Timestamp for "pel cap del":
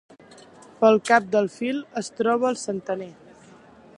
0.79-1.51